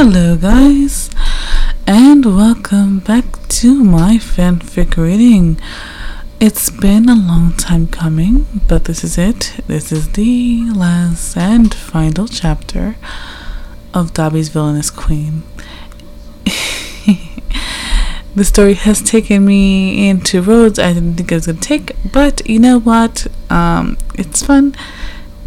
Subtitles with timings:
[0.00, 1.10] Hello, guys,
[1.84, 5.58] and welcome back to my fanfic reading.
[6.38, 9.58] It's been a long time coming, but this is it.
[9.66, 12.94] This is the last and final chapter
[13.92, 15.42] of Dabi's Villainess Queen.
[18.36, 22.48] the story has taken me into roads I didn't think it was to take, but
[22.48, 23.26] you know what?
[23.50, 24.76] Um, it's fun,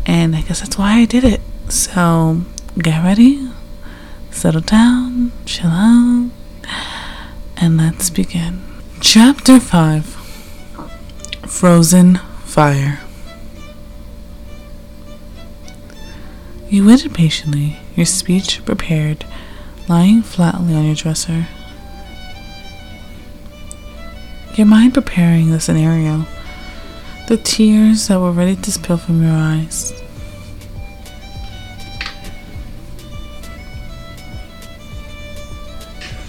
[0.05, 1.39] and I guess that's why I did it.
[1.69, 2.41] So,
[2.77, 3.50] get ready
[4.31, 6.31] settle down, chill out,
[7.57, 8.61] and let's begin.
[8.99, 10.05] Chapter 5
[11.47, 12.15] Frozen
[12.45, 12.99] Fire.
[16.69, 19.25] You waited patiently, your speech prepared,
[19.89, 21.47] lying flatly on your dresser.
[24.55, 26.25] Your mind preparing the scenario,
[27.27, 30.00] the tears that were ready to spill from your eyes.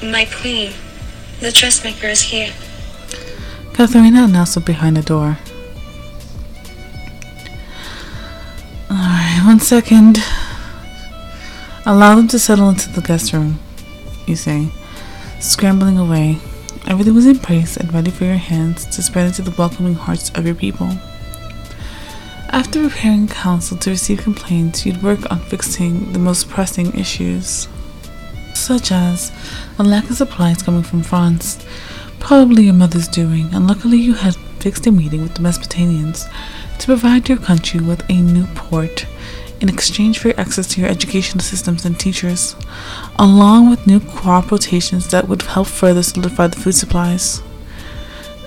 [0.03, 0.73] My queen,
[1.39, 2.53] the dressmaker is here.
[3.73, 5.39] Katharina nestled behind the door.
[8.91, 10.19] Alright, one second.
[11.87, 13.61] Allow them to settle into the guest room,
[14.27, 14.71] you say,
[15.39, 16.39] scrambling away.
[16.89, 20.31] Everything was in place and ready for your hands to spread into the welcoming hearts
[20.31, 20.91] of your people.
[22.49, 27.69] After preparing counsel to receive complaints, you'd work on fixing the most pressing issues
[28.63, 29.33] such as
[29.79, 31.65] a lack of supplies coming from France,
[32.21, 36.31] probably your mother's doing, and luckily you had fixed a meeting with the Mesopotamians
[36.79, 39.07] to provide your country with a new port
[39.61, 42.57] in exchange for your access to your educational systems and teachers,
[43.19, 47.41] along with new crop rotations that would help further solidify the food supplies.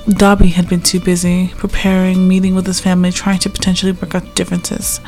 [0.07, 4.35] Dabi had been too busy preparing, meeting with his family, trying to potentially work out
[4.35, 4.99] differences,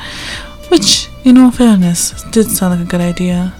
[0.68, 3.54] which, in all fairness, did sound like a good idea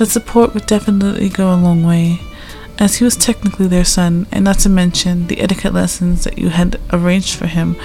[0.00, 2.18] that support would definitely go a long way,
[2.78, 6.48] as he was technically their son, and not to mention the etiquette lessons that you
[6.48, 7.76] had arranged for him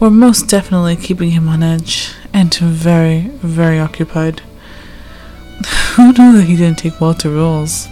[0.00, 4.40] were most definitely keeping him on edge and very, very occupied.
[5.94, 7.86] Who knew that he didn't take well to rules?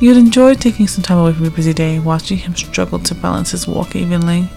[0.00, 3.50] You'd enjoy taking some time away from your busy day, watching him struggle to balance
[3.50, 4.48] his walk evenly.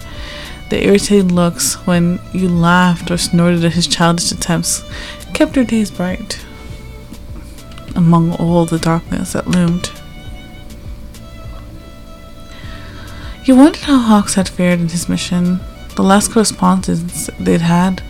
[0.70, 4.82] The irritated looks when you laughed or snorted at his childish attempts
[5.34, 6.45] kept your days bright
[7.96, 9.90] among all the darkness that loomed.
[13.44, 15.60] You wondered how Hawks had fared in his mission.
[15.94, 18.02] The last correspondence they'd had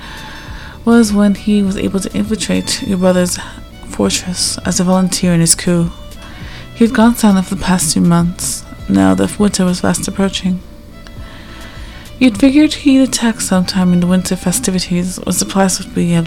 [0.84, 3.38] was when he was able to infiltrate your brother's
[3.86, 5.91] fortress as a volunteer in his coup.
[6.74, 10.60] He had gone silent for the past two months, now that winter was fast approaching.
[12.18, 16.18] You'd figured he'd attack sometime in the winter festivities when supplies would be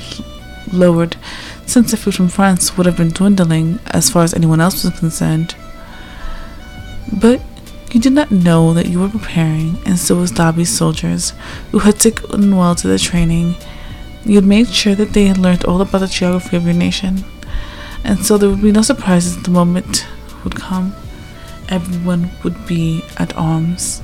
[0.71, 1.17] lowered
[1.69, 4.99] since the food from France would have been dwindling as far as anyone else was
[4.99, 5.55] concerned.
[7.13, 7.41] But
[7.91, 11.33] you did not know that you were preparing, and so was Dabi's soldiers,
[11.71, 13.55] who had taken well to the training.
[14.25, 17.23] You had made sure that they had learned all about the geography of your nation,
[18.03, 20.07] and so there would be no surprises the moment
[20.43, 20.95] would come.
[21.69, 24.01] Everyone would be at arms.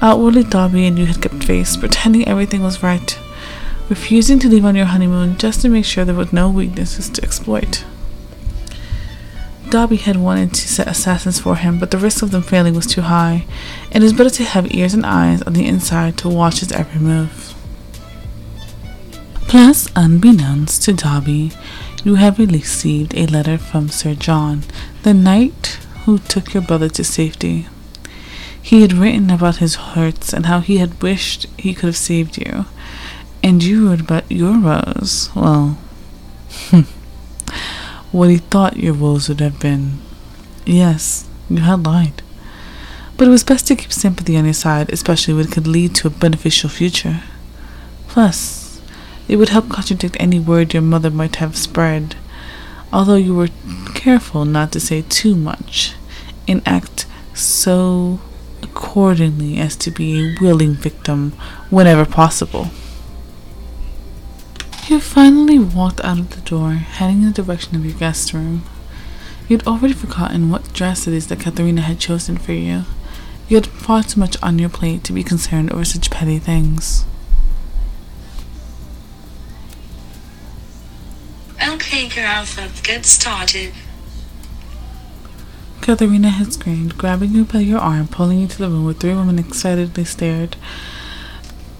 [0.00, 3.18] Outwardly, Dabi and you had kept face, pretending everything was right
[3.92, 7.22] refusing to leave on your honeymoon just to make sure there were no weaknesses to
[7.22, 7.84] exploit.
[9.66, 12.86] Dabi had wanted to set assassins for him, but the risk of them failing was
[12.86, 13.44] too high,
[13.90, 16.72] and it was better to have ears and eyes on the inside to watch his
[16.72, 17.54] every move.
[19.46, 21.54] Plus, unbeknownst to Dabi,
[22.02, 24.62] you have received a letter from Sir John,
[25.02, 27.66] the knight who took your brother to safety.
[28.62, 32.38] He had written about his hurts and how he had wished he could have saved
[32.38, 32.64] you,
[33.42, 35.30] and you wrote about your woes.
[35.34, 35.78] Well,
[38.12, 39.98] what he thought your woes would have been.
[40.64, 42.22] Yes, you had lied.
[43.16, 45.94] But it was best to keep sympathy on your side, especially when it could lead
[45.96, 47.22] to a beneficial future.
[48.08, 48.80] Plus,
[49.28, 52.16] it would help contradict any word your mother might have spread,
[52.92, 53.48] although you were
[53.94, 55.94] careful not to say too much
[56.48, 58.20] and act so
[58.62, 61.32] accordingly as to be a willing victim
[61.70, 62.70] whenever possible.
[64.92, 68.62] You finally walked out of the door, heading in the direction of your guest room.
[69.48, 72.84] You'd already forgotten what dress it is that Katharina had chosen for you.
[73.48, 77.06] You had far too much on your plate to be concerned over such petty things.
[81.66, 83.72] Okay, girl, let's get started.
[85.80, 89.14] Katharina had screamed, grabbing you by your arm, pulling you to the room where three
[89.14, 90.56] women excitedly stared.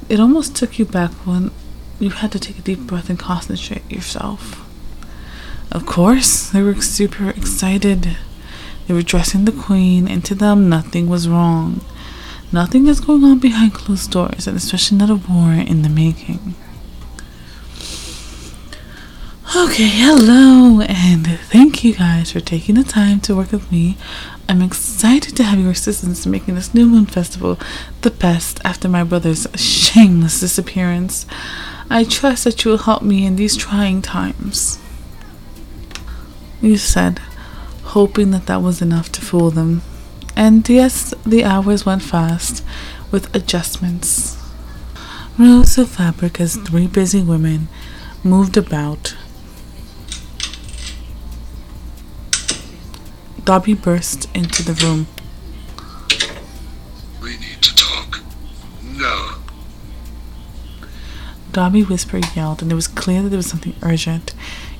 [0.08, 1.50] It almost took you back when
[2.02, 4.68] you had to take a deep breath and concentrate yourself.
[5.70, 8.16] Of course, they were super excited.
[8.86, 11.80] They were dressing the queen, and to them, nothing was wrong.
[12.50, 16.56] Nothing is going on behind closed doors, and especially not a war in the making.
[19.54, 23.96] Okay, hello, and thank you guys for taking the time to work with me.
[24.48, 27.58] I'm excited to have your assistance in making this New Moon Festival
[28.00, 31.26] the best after my brother's shameless disappearance.
[31.94, 34.78] I trust that you will help me in these trying times.
[36.62, 37.18] You said,
[37.92, 39.82] hoping that that was enough to fool them.
[40.34, 42.64] And yes, the hours went fast
[43.10, 44.38] with adjustments.
[45.38, 47.68] Rows of fabric as three busy women
[48.24, 49.14] moved about
[53.42, 55.08] Dabi burst into the room.
[61.52, 64.32] Dabi whispered, yelled, and it was clear that there was something urgent.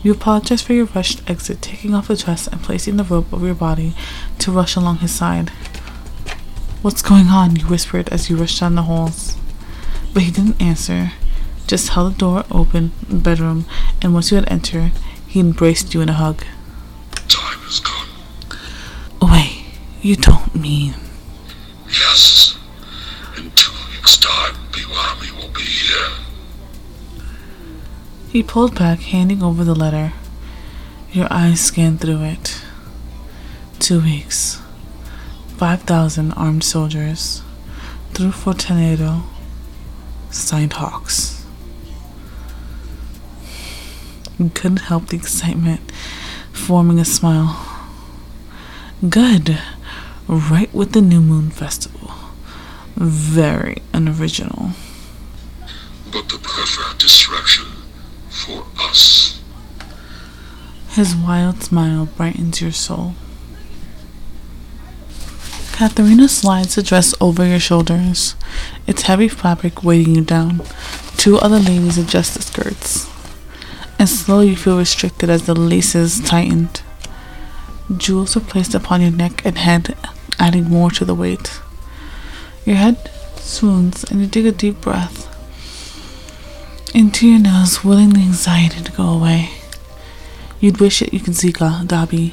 [0.03, 3.45] You apologized for your rushed exit, taking off the dress and placing the rope over
[3.45, 3.95] your body
[4.39, 5.51] to rush along his side.
[6.81, 7.57] What's going on?
[7.57, 9.37] you whispered as you rushed down the halls.
[10.15, 11.13] But he didn't answer,
[11.67, 13.67] just held the door open in the bedroom,
[14.01, 14.93] and once you had entered,
[15.27, 16.43] he embraced you in a hug.
[17.11, 18.09] The time has gone.
[19.31, 19.65] Wait,
[20.01, 20.95] you don't mean.
[21.87, 22.57] Yes.
[23.37, 26.22] In two weeks' time, Biwami will be here.
[28.33, 30.15] He pulled back, handing over the letter.
[31.13, 32.65] Your eyes scanned through it.
[33.79, 34.59] Two weeks.
[35.59, 37.43] Five thousand armed soldiers.
[38.15, 39.25] Through Fortanedo.
[40.31, 41.45] Signed Hawks.
[44.39, 45.93] You couldn't help the excitement,
[46.53, 47.93] forming a smile.
[49.07, 49.59] Good.
[50.27, 52.13] Right with the New Moon Festival.
[52.97, 54.71] Very unoriginal.
[56.11, 57.82] But the perfect distraction
[58.33, 59.41] for us.
[60.91, 63.15] His wild smile brightens your soul.
[65.73, 68.37] Katharina slides the dress over your shoulders,
[68.87, 70.63] its heavy fabric weighing you down.
[71.17, 73.09] Two other ladies adjust the skirts,
[73.99, 76.83] and slowly you feel restricted as the laces tightened.
[77.97, 79.97] Jewels are placed upon your neck and head,
[80.39, 81.61] adding more to the weight.
[82.65, 85.32] Your head swoons, and you take a deep breath
[86.95, 89.51] into your nose, willing the anxiety to go away.
[90.61, 92.33] You'd wish that you could see Dabi,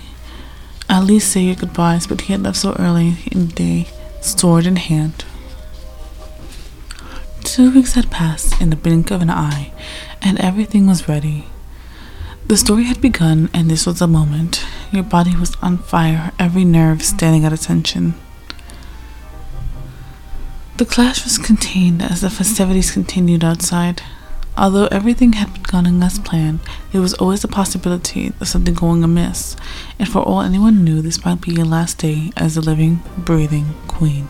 [0.90, 3.88] at least say your goodbyes, but he had left so early in the day,
[4.22, 5.24] sword in hand.
[7.44, 9.72] Two weeks had passed in the blink of an eye,
[10.22, 11.46] and everything was ready.
[12.48, 14.66] The story had begun, and this was the moment.
[14.92, 18.16] Your body was on fire, every nerve standing at attention.
[20.78, 24.02] The clash was contained as the festivities continued outside.
[24.60, 26.60] Although everything had been going as planned,
[26.92, 29.56] there was always the possibility of something going amiss,
[29.98, 33.74] and for all anyone knew, this might be your last day as the living, breathing
[33.88, 34.28] queen.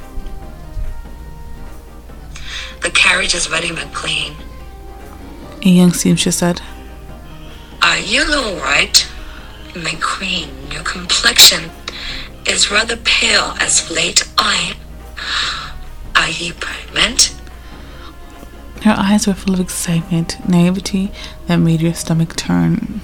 [2.84, 4.36] The carriage is ready, McLean.
[5.66, 6.62] A young seamstress said,
[7.82, 9.10] Are you all right?
[9.76, 11.72] My queen, your complexion
[12.46, 14.32] is rather pale as late.
[14.38, 14.76] I.
[16.16, 17.39] Are you pregnant?
[18.84, 21.12] Her eyes were full of excitement, naivety
[21.48, 23.02] that made your stomach turn.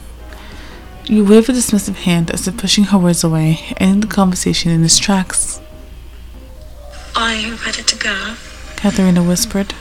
[1.05, 4.83] You waved a dismissive hand as if pushing her words away, ending the conversation in
[4.83, 5.61] its tracks.
[7.15, 8.35] Are you ready to go?
[8.77, 9.73] Katharina whispered.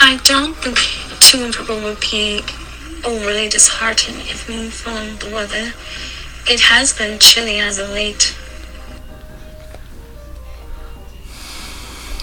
[0.00, 0.78] I don't think
[1.20, 2.42] two people would be
[3.04, 5.72] overly disheartened if we found the weather.
[6.48, 8.36] It has been chilly as of late.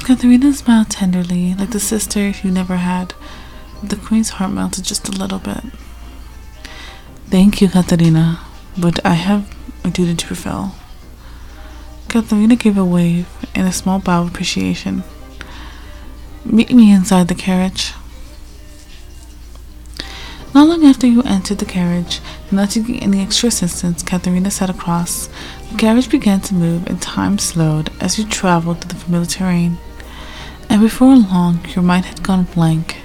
[0.04, 3.14] Katharina smiled tenderly, like the sister you never had.
[3.82, 5.64] The queen's heart melted just a little bit.
[7.28, 8.42] Thank you, Katharina,
[8.78, 9.50] but I have
[9.86, 10.76] a duty to fulfill.
[12.10, 15.04] Katharina gave a wave and a small bow of appreciation.
[16.44, 17.94] Meet me inside the carriage.
[20.54, 22.20] Not long after you entered the carriage,
[22.52, 25.30] not taking any extra assistance, Katharina sat across.
[25.72, 29.78] The carriage began to move and time slowed as you traveled through the familiar terrain.
[30.84, 32.98] Before long, your mind had gone blank,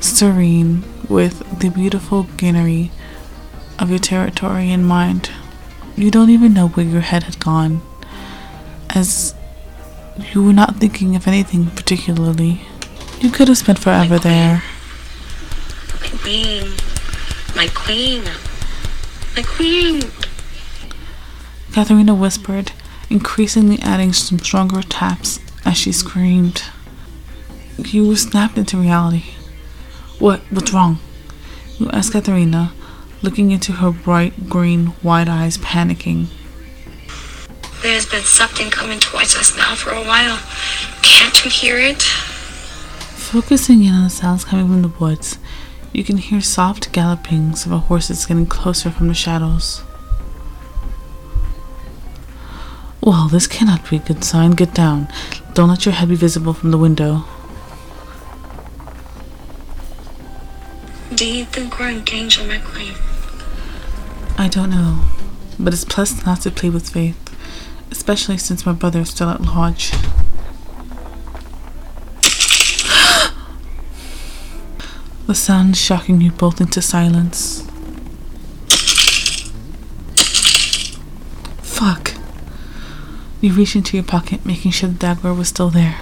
[0.00, 2.90] serene with the beautiful greenery
[3.78, 5.30] of your territory in mind.
[5.94, 7.82] You don't even know where your head had gone,
[8.88, 9.36] as
[10.32, 12.62] you were not thinking of anything particularly.
[13.20, 14.64] You could have spent forever there.
[16.02, 16.72] My queen.
[17.54, 18.24] My queen.
[19.36, 20.02] My queen.
[21.72, 22.72] Katharina whispered,
[23.08, 26.64] increasingly adding some stronger taps as she screamed.
[27.86, 29.24] You were snapped into reality.
[30.18, 30.40] What?
[30.50, 30.98] What's wrong?
[31.78, 32.72] You ask Katharina,
[33.22, 36.26] looking into her bright green, wide eyes, panicking.
[37.82, 40.38] There's been something coming towards us now for a while.
[41.02, 42.02] Can't you hear it?
[42.02, 45.38] Focusing in on the sounds coming from the woods,
[45.92, 49.82] you can hear soft gallopings of a horses getting closer from the shadows.
[53.02, 54.50] Well, this cannot be a good sign.
[54.50, 55.08] Get down.
[55.54, 57.24] Don't let your head be visible from the window.
[61.20, 62.94] Do you think in danger, my queen?
[64.38, 65.04] I don't know,
[65.58, 67.18] but it's pleasant not to play with faith,
[67.90, 69.90] especially since my brother is still at large.
[75.26, 77.68] the sound shocking you both into silence.
[81.62, 82.14] Fuck.
[83.42, 85.98] You reach into your pocket, making sure the dagger was still there.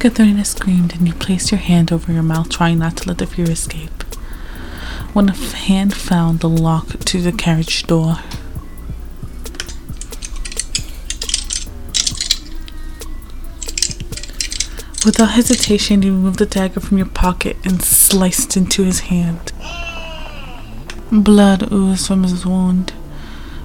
[0.00, 3.26] Katharina screamed, and you placed your hand over your mouth, trying not to let the
[3.26, 4.02] fear escape.
[5.12, 8.16] When a hand found the lock to the carriage door.
[15.04, 19.52] Without hesitation, you removed the dagger from your pocket and sliced into his hand.
[21.12, 22.94] Blood oozed from his wound,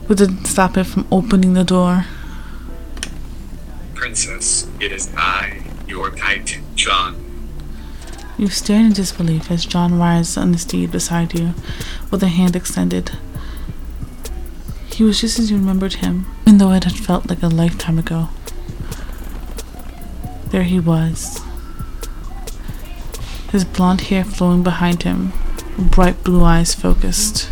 [0.06, 2.08] but didn't stop it from opening the door.
[3.94, 7.22] Princess, it is I, your knight, John.
[8.38, 11.54] You stare in disbelief as John rides on the steed beside you,
[12.12, 13.12] with a hand extended.
[14.92, 17.98] He was just as you remembered him, even though it had felt like a lifetime
[18.00, 18.30] ago.
[20.52, 21.42] There he was,
[23.52, 25.32] his blonde hair flowing behind him,
[25.78, 27.46] bright blue eyes focused.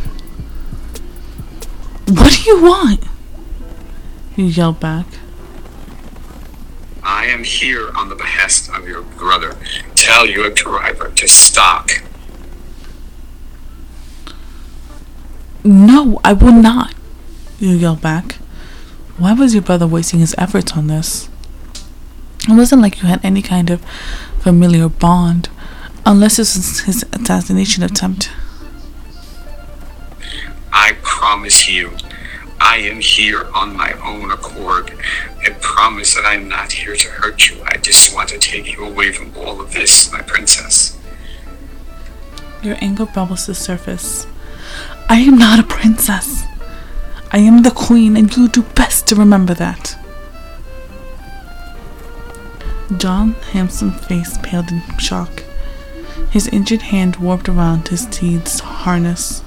[2.08, 3.04] What do you want?
[4.36, 5.06] You yelled back.
[7.44, 9.58] Am here on the behest of your brother.
[9.96, 11.90] Tell your driver to stop.
[15.62, 16.94] No, I will not.
[17.60, 18.36] You yelled back.
[19.18, 21.28] Why was your brother wasting his efforts on this?
[22.48, 23.84] It wasn't like you had any kind of
[24.40, 25.50] familiar bond,
[26.06, 28.32] unless this was his assassination attempt.
[30.72, 31.92] I promise you,
[32.62, 34.94] I am here on my own accord.
[35.84, 37.62] Promise that I'm not here to hurt you.
[37.66, 40.98] I just want to take you away from all of this, my princess.
[42.62, 44.26] Your anger bubbles to the surface.
[45.10, 46.46] I am not a princess.
[47.34, 49.98] I am the queen, and you do best to remember that.
[52.96, 55.44] John's handsome face paled in shock.
[56.32, 59.44] His injured hand warped around his steed's harness.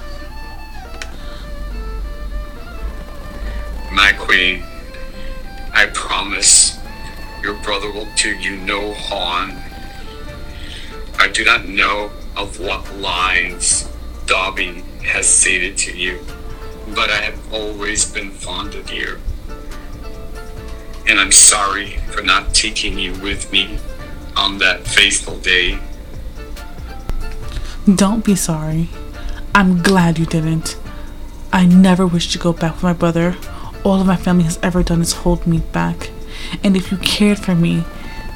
[7.67, 9.53] Brother will do you no harm.
[11.19, 13.89] I do not know of what lines
[14.27, 16.21] Dabi has stated to you,
[16.95, 19.19] but I have always been fond of you.
[21.09, 23.81] And I'm sorry for not taking you with me
[24.37, 25.81] on that fateful day.
[27.93, 28.91] Don't be sorry.
[29.57, 30.79] I'm glad you didn't.
[31.53, 33.37] I never wish to go back with my brother.
[33.83, 36.11] All of my family has ever done is hold me back.
[36.63, 37.85] And if you cared for me,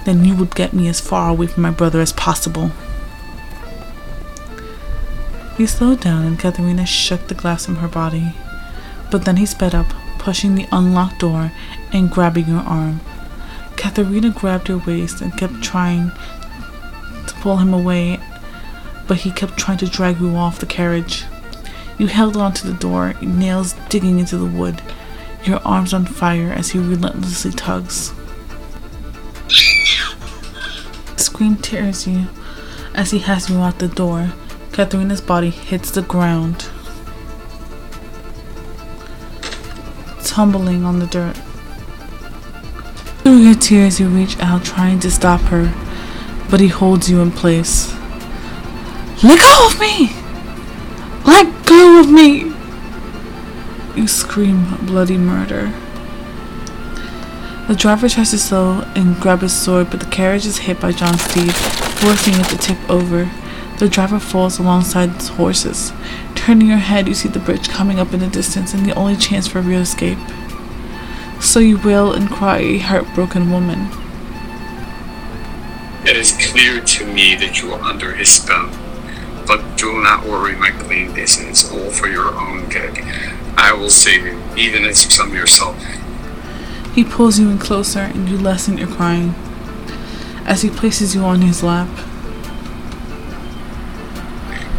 [0.04, 2.70] then you would get me as far away from my brother as possible.
[5.56, 8.32] He slowed down and Katharina shook the glass from her body.
[9.10, 11.52] But then he sped up, pushing the unlocked door
[11.92, 13.00] and grabbing her arm.
[13.76, 16.12] Katharina grabbed her waist and kept trying
[17.26, 18.20] to pull him away,
[19.06, 21.24] but he kept trying to drag you off the carriage.
[21.98, 24.80] You held on to the door, nails digging into the wood,
[25.44, 28.12] your arms on fire as he relentlessly tugs.
[31.16, 32.26] Scream tears you
[32.94, 34.32] as he has you out the door.
[34.72, 36.68] Katharina's body hits the ground,
[40.24, 41.36] tumbling on the dirt.
[43.22, 45.72] Through your tears, you reach out trying to stop her,
[46.50, 47.92] but he holds you in place.
[49.22, 50.10] Let go of me!
[51.26, 52.49] Let go of me!
[54.00, 55.74] You scream bloody murder.
[57.68, 60.92] The driver tries to slow and grab his sword, but the carriage is hit by
[60.92, 63.30] John's steed, forcing it to tip over.
[63.78, 65.92] The driver falls alongside his horses.
[66.34, 69.16] Turning your head, you see the bridge coming up in the distance and the only
[69.16, 70.16] chance for real escape.
[71.38, 73.90] So you wail and cry, a heartbroken woman.
[76.08, 78.70] It is clear to me that you are under his spell.
[79.46, 81.12] But do not worry, my queen.
[81.12, 82.96] This is all for your own good.
[83.56, 85.76] I will save you, even as from yourself.
[86.94, 89.34] He pulls you in closer and you lessen your crying
[90.44, 91.88] as he places you on his lap.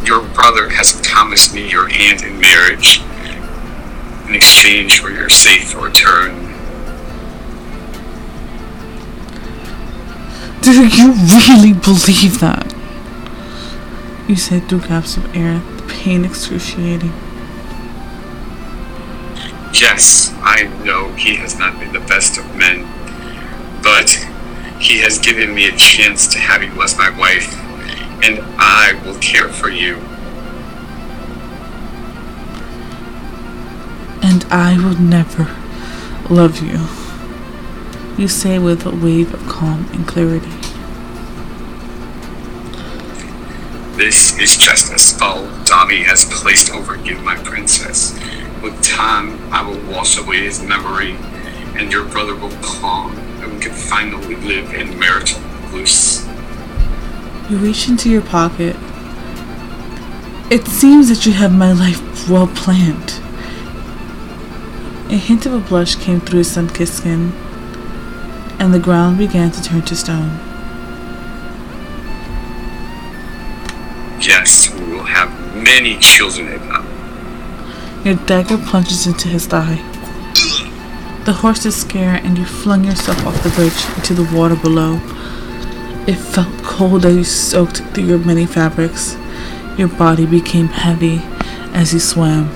[0.06, 3.02] Your brother has promised me your hand in marriage
[4.28, 6.48] in exchange for your safe return.
[10.62, 12.74] Do you really believe that?
[14.28, 17.14] You said through gaps of air, the pain excruciating.
[19.82, 22.84] Yes, I know he has not been the best of men,
[23.82, 24.12] but
[24.80, 27.52] he has given me a chance to have you as my wife,
[28.24, 29.96] and I will care for you.
[34.22, 35.50] And I will never
[36.30, 36.88] love you.
[38.22, 40.52] You say with a wave of calm and clarity.
[43.98, 48.16] This is just a spell Dabi has placed over you, my princess.
[48.62, 51.18] With time, I will wash away his memory,
[51.76, 55.42] and your brother will calm, and we can finally live in marital
[55.72, 56.28] bliss.
[57.50, 58.76] You reach into your pocket.
[60.52, 63.20] It seems that you have my life well planned.
[65.12, 67.32] A hint of a blush came through his sun-kissed skin,
[68.60, 70.40] and the ground began to turn to stone.
[74.22, 76.91] Yes, we will have many children again.
[78.04, 79.76] Your dagger plunges into his thigh.
[81.26, 85.00] The horse is scared, and you flung yourself off the bridge into the water below.
[86.08, 89.16] It felt cold as you soaked through your many fabrics.
[89.78, 91.22] Your body became heavy
[91.76, 92.50] as you swam.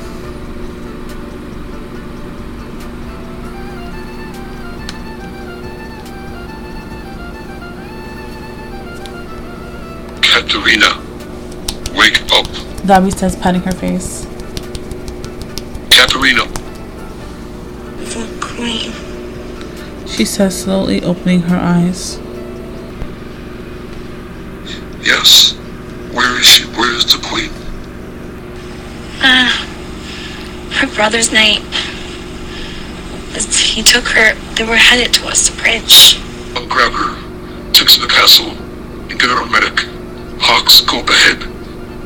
[10.22, 10.98] Katerina,
[11.96, 12.48] wake up.
[12.88, 14.26] Dabi says, patting her face.
[20.16, 22.20] She says, slowly opening her eyes.
[25.04, 25.52] yes.
[26.14, 26.64] Where is she?
[26.68, 27.50] Where is the queen?
[29.20, 29.68] Ah,
[30.80, 31.60] her brother's knight.
[33.60, 36.18] He took her, they were headed towards the bridge.
[36.56, 37.74] I'll grab her.
[37.74, 39.86] Take to the castle and get her a medic.
[40.40, 41.40] Hawks, go up ahead.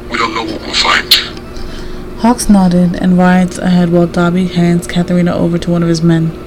[0.10, 1.14] We don't know what we'll find.
[2.22, 6.39] Hawks nodded and rides ahead while Dabi hands Katharina over to one of his men.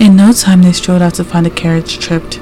[0.00, 2.40] In no time, they strode out to find a carriage tripped,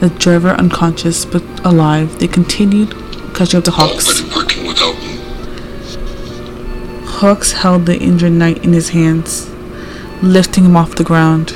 [0.00, 2.18] the driver unconscious but alive.
[2.18, 2.90] They continued
[3.34, 4.20] catching up to Hawks.
[4.20, 5.16] Already working without me.
[7.06, 9.48] Hawks held the injured knight in his hands,
[10.22, 11.54] lifting him off the ground.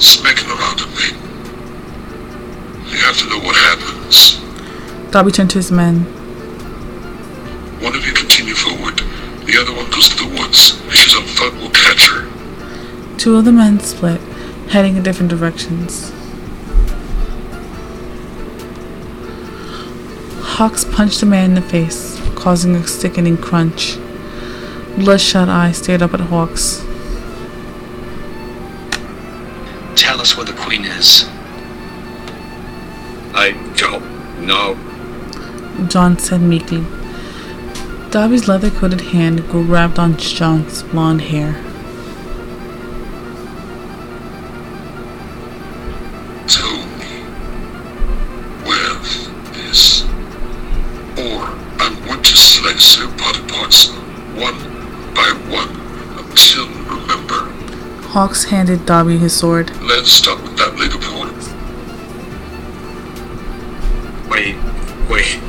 [0.00, 1.12] Smacking around at me.
[2.90, 4.40] You have to know what happens.
[5.12, 6.04] Dabi turned to his men.
[7.82, 8.98] One of you continue forward.
[9.44, 10.80] The other one goes to the woods.
[10.86, 12.28] If she's up front, we'll catch her.
[13.18, 14.20] Two of the men split,
[14.70, 16.10] heading in different directions.
[20.42, 23.98] Hawks punched a man in the face, causing a sickening crunch.
[24.96, 26.84] Bloodshot eyes stared up at Hawks.
[30.20, 31.24] Tell us where the Queen is.
[33.32, 34.76] I don't know.
[35.88, 36.82] John said meekly.
[38.10, 41.54] Dabi's leather coated hand grabbed on John's blonde hair.
[46.46, 47.22] Tell me
[48.68, 50.02] where is, this?
[51.16, 51.48] or
[51.80, 53.88] I'm going to slice your body parts
[54.36, 54.58] one
[55.14, 55.70] by one
[56.18, 56.79] until you remember.
[58.10, 59.70] Hawks handed Dabi his sword.
[59.82, 60.10] Let's
[60.42, 61.48] with that little yours.
[64.28, 64.56] Wait,
[65.08, 65.40] wait.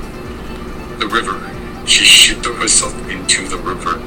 [1.00, 1.42] The river.
[1.88, 4.00] She, threw herself into the river.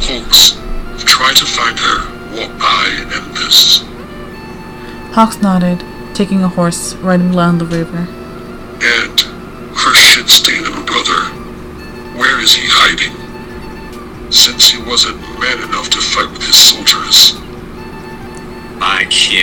[0.00, 0.52] Folks,
[1.04, 3.78] try to find her Walk by and this.
[5.14, 5.82] Hawks nodded,
[6.14, 8.21] taking a horse, riding down the river.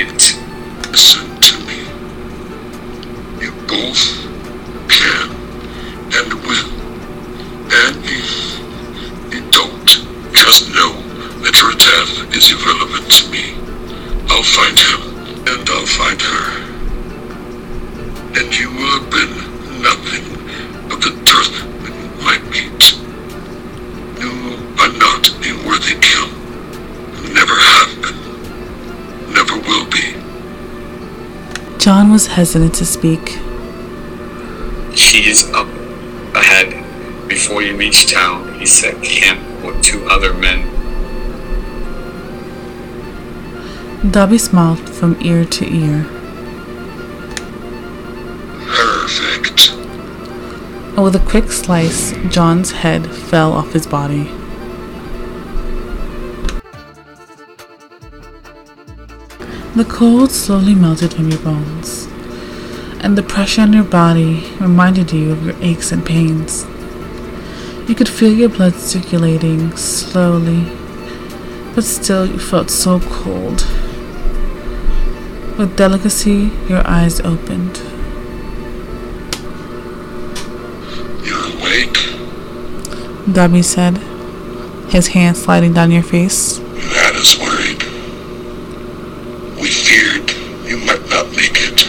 [0.01, 1.79] Listen to me.
[3.43, 4.01] You both
[4.88, 5.29] can
[6.15, 6.71] and will.
[7.69, 8.59] And if
[9.33, 9.89] you don't,
[10.33, 10.93] just know
[11.43, 13.55] that your death is irrelevant to me.
[14.29, 15.01] I'll find him,
[15.49, 16.47] and I'll find her.
[18.39, 20.38] And you will have been nothing.
[32.10, 33.38] John was hesitant to speak.
[34.98, 35.67] He's up
[36.34, 38.60] ahead before you reach town.
[38.60, 40.67] He said camp with two other men.
[44.02, 46.06] Dabi smiled from ear to ear.
[48.65, 49.74] Perfect.
[50.95, 54.38] And with a quick slice, John's head fell off his body.
[59.80, 62.06] The cold slowly melted from your bones,
[63.00, 66.65] and the pressure on your body reminded you of your aches and pains.
[67.88, 70.65] You could feel your blood circulating slowly,
[71.76, 73.62] but still you felt so cold.
[75.58, 77.78] With delicacy, your eyes opened.
[81.24, 81.96] You're awake?
[83.32, 83.98] Dabi said,
[84.92, 86.58] his hand sliding down your face.
[86.58, 87.86] That is worried.
[89.60, 90.32] We feared
[90.70, 91.86] you might not make it.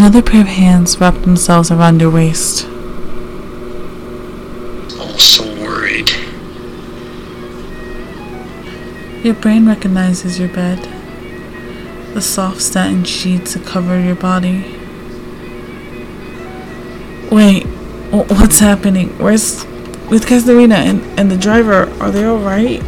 [0.00, 2.64] Another pair of hands wrapped themselves around your waist.
[4.98, 6.08] I'm so worried.
[9.22, 10.78] Your brain recognizes your bed,
[12.14, 14.62] the soft satin sheets that cover your body.
[17.30, 17.64] Wait,
[18.10, 19.10] what's happening?
[19.18, 19.66] Where's
[20.08, 21.90] with Katharina and, and the driver?
[22.00, 22.82] Are they alright?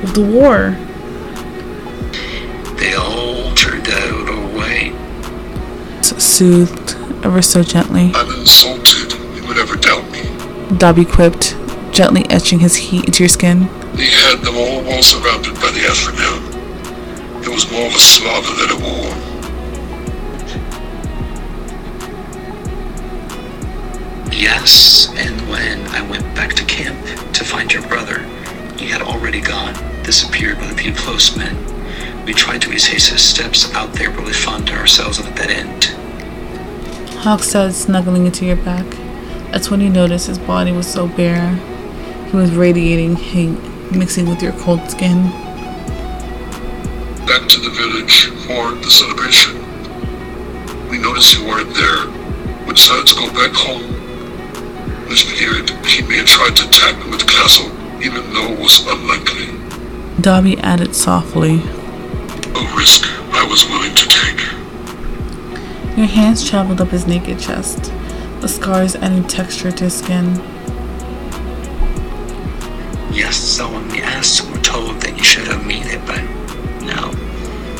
[0.00, 0.76] With the war?
[6.42, 10.22] Soothed ever so gently, I'm insulted you would ever doubt me.
[10.76, 11.54] Dabi quipped,
[11.94, 13.68] gently etching his heat into your skin.
[13.94, 17.44] We had them all well surrounded by the Athenel.
[17.44, 19.06] It was more of a slaughter than a war.
[24.32, 28.18] Yes, and when I went back to camp to find your brother,
[28.76, 31.54] he had already gone, disappeared with a few close men.
[32.26, 35.50] We tried to retrace his steps out there, but we found ourselves at a dead
[35.52, 36.01] end.
[37.22, 38.84] Hawk said, snuggling into your back.
[39.52, 41.54] That's when you noticed his body was so bare.
[42.32, 43.56] He was radiating heat,
[43.92, 45.30] mixing with your cold skin.
[47.24, 49.54] Back to the village for the celebration.
[50.90, 52.08] We noticed you weren't there.
[52.66, 53.86] We decided to go back home.
[55.08, 57.70] We feared he may have tried to attack me with the castle,
[58.02, 59.46] even though it was unlikely.
[60.20, 61.60] Dabi added softly.
[61.60, 64.51] A risk I was willing to take.
[66.02, 67.92] Your hands traveled up his naked chest,
[68.40, 70.34] the scars adding texture to his skin.
[73.12, 76.20] Yes, so when we asked, we were told that you should have made it, but
[76.82, 77.12] no.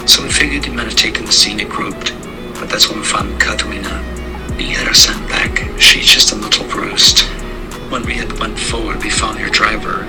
[0.07, 2.13] So we figured you might have taken the scenic route,
[2.61, 4.01] but that's when we found Katerina.
[4.57, 5.59] We had her sent back.
[5.81, 7.23] She's just a little bruised.
[7.91, 10.07] When we had went forward, we found your driver.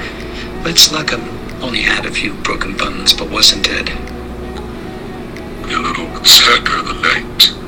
[0.63, 1.23] Let's luck him.
[1.63, 3.89] Only had a few broken bones, but wasn't dead.
[5.63, 7.62] A little attacker of the night.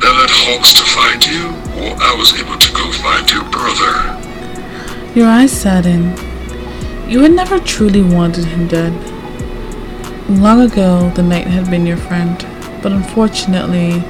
[0.00, 5.14] That led Hawks to find you, or I was able to go find your brother.
[5.14, 6.18] Your eyes saddened.
[7.10, 8.94] You had never truly wanted him dead.
[10.30, 12.38] Long ago, the knight had been your friend,
[12.82, 14.02] but unfortunately,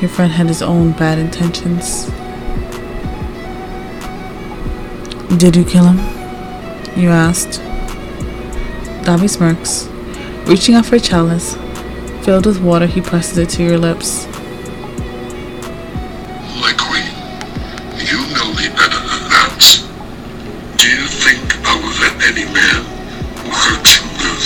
[0.00, 2.06] your friend had his own bad intentions.
[5.38, 5.98] Did you kill him?
[6.96, 7.60] You asked.
[9.02, 9.88] Dabi smirks.
[10.48, 11.56] Reaching out for a chalice,
[12.24, 14.28] filled with water, he presses it to your lips.
[18.04, 19.64] You know me better than that.
[20.76, 22.84] Do you think I will let any man
[23.40, 24.44] who hurt you live?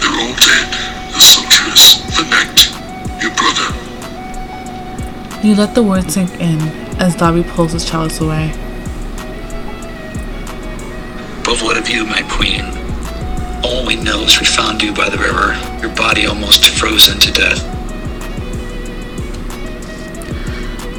[0.00, 0.68] They're all dead.
[1.12, 2.72] The soldiers, the knight,
[3.22, 3.68] your brother.
[5.46, 6.60] You let the words sink in
[6.98, 8.52] as Dabi pulls his chalice away.
[11.44, 12.64] But what of you, my queen?
[13.62, 17.30] All we know is we found you by the river, your body almost frozen to
[17.32, 17.73] death.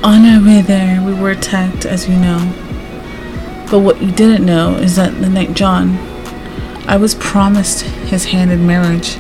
[0.06, 2.38] On our way there, we were attacked, as you know.
[3.72, 5.98] But what you didn't know is that the night John,
[6.88, 9.18] I was promised his hand in marriage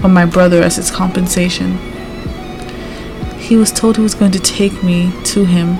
[0.00, 1.76] by my brother as his compensation.
[3.36, 5.76] He was told he was going to take me to him.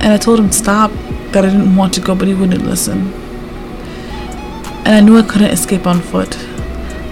[0.00, 0.90] And I told him stop,
[1.32, 3.12] that I didn't want to go, but he wouldn't listen.
[4.86, 6.34] And I knew I couldn't escape on foot.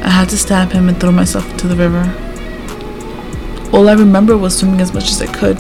[0.03, 2.28] I had to stab him and throw myself into the river.
[3.79, 5.57] All I remember was swimming as much as I could.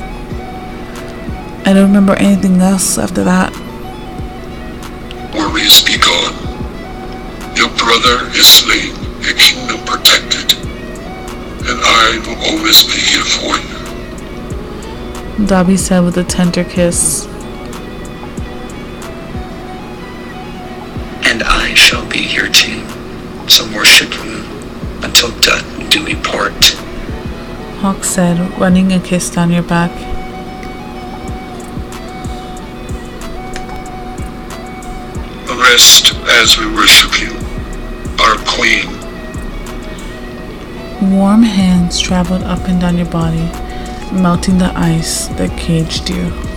[1.65, 3.53] I don't remember anything else after that.
[5.33, 6.35] Worries be gone.
[7.55, 10.59] Your brother is slain, your kingdom protected.
[11.69, 15.47] And I will always be here for you.
[15.47, 17.27] Dabi said with a tender kiss.
[21.25, 22.83] And I shall be here too.
[23.49, 24.45] Some worship him
[25.05, 26.78] until death do we part.
[27.81, 29.93] Hawk said, running a kiss down your back.
[35.49, 37.37] Rest as we worship you,
[38.21, 38.88] our queen.
[41.17, 43.47] Warm hands traveled up and down your body,
[44.12, 46.48] melting the ice that caged you.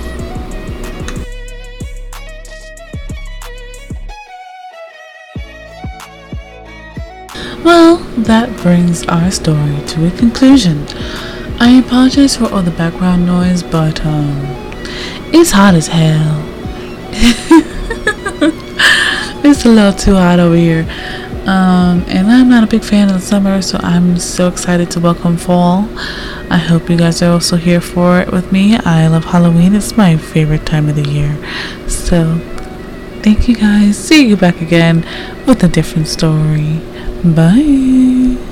[8.31, 10.85] That brings our story to a conclusion.
[11.59, 14.39] I apologize for all the background noise, but um,
[15.33, 16.41] it's hot as hell.
[19.43, 20.83] it's a little too hot over here.
[21.45, 25.01] Um, and I'm not a big fan of the summer, so I'm so excited to
[25.01, 25.89] welcome fall.
[26.49, 28.77] I hope you guys are also here for it with me.
[28.77, 31.35] I love Halloween, it's my favorite time of the year.
[31.89, 32.37] So,
[33.23, 33.97] thank you guys.
[33.97, 35.05] See you back again
[35.45, 36.79] with a different story.
[37.23, 38.50] Bye.